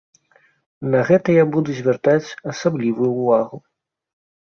На 0.93 1.01
гэта 1.09 1.35
я 1.35 1.43
буду 1.55 1.69
звяртаць 1.79 2.35
асаблівую 2.53 3.11
ўвагу. 3.19 3.57